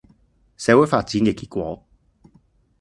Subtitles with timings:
[0.57, 1.85] 社會發展嘅結果